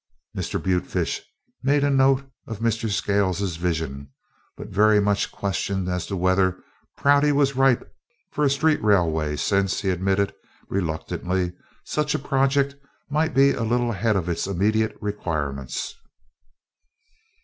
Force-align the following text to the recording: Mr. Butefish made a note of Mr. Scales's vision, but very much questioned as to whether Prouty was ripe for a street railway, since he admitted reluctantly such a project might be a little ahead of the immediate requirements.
Mr. 0.35 0.59
Butefish 0.59 1.21
made 1.61 1.83
a 1.83 1.91
note 1.91 2.27
of 2.47 2.57
Mr. 2.57 2.89
Scales's 2.89 3.57
vision, 3.57 4.09
but 4.57 4.69
very 4.69 4.99
much 4.99 5.31
questioned 5.31 5.87
as 5.87 6.07
to 6.07 6.17
whether 6.17 6.57
Prouty 6.97 7.31
was 7.31 7.55
ripe 7.55 7.87
for 8.31 8.43
a 8.43 8.49
street 8.49 8.81
railway, 8.83 9.35
since 9.35 9.81
he 9.81 9.89
admitted 9.91 10.33
reluctantly 10.69 11.53
such 11.83 12.15
a 12.15 12.17
project 12.17 12.75
might 13.11 13.35
be 13.35 13.51
a 13.51 13.61
little 13.61 13.91
ahead 13.91 14.15
of 14.15 14.25
the 14.25 14.49
immediate 14.49 14.97
requirements. 15.01 15.93